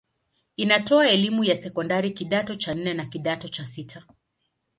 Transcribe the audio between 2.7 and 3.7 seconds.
nne na kidato cha